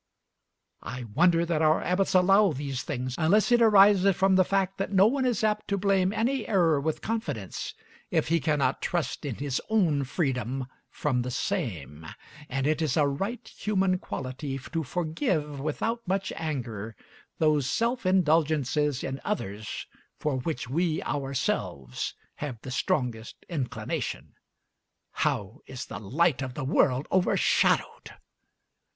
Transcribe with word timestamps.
I 0.81 1.03
wonder 1.13 1.45
that 1.45 1.61
our 1.61 1.79
abbots 1.83 2.15
allow 2.15 2.53
these 2.53 2.81
things, 2.81 3.13
unless 3.19 3.51
it 3.51 3.61
arises 3.61 4.15
from 4.15 4.35
the 4.35 4.43
fact 4.43 4.79
that 4.79 4.91
no 4.91 5.05
one 5.05 5.27
is 5.27 5.43
apt 5.43 5.67
to 5.67 5.77
blame 5.77 6.11
any 6.11 6.47
error 6.47 6.81
with 6.81 7.03
confidence 7.03 7.75
if 8.09 8.29
he 8.29 8.39
cannot 8.39 8.81
trust 8.81 9.25
in 9.25 9.35
his 9.35 9.61
own 9.69 10.03
freedom 10.05 10.65
from 10.89 11.21
the 11.21 11.29
same; 11.29 12.07
and 12.49 12.65
it 12.65 12.81
is 12.81 12.97
a 12.97 13.05
right 13.05 13.47
human 13.47 13.99
quality 13.99 14.57
to 14.57 14.81
forgive 14.83 15.59
without 15.59 16.01
much 16.07 16.33
anger 16.35 16.95
those 17.37 17.69
self 17.69 18.03
indulgences 18.03 19.03
in 19.03 19.21
others 19.23 19.85
for 20.17 20.37
which 20.39 20.67
we 20.67 21.03
ourselves 21.03 22.15
have 22.37 22.59
the 22.63 22.71
strongest 22.71 23.45
inclination. 23.49 24.33
How 25.11 25.59
is 25.67 25.85
the 25.85 25.99
light 25.99 26.41
of 26.41 26.55
the 26.55 26.65
world 26.65 27.07
overshadowed! 27.11 28.13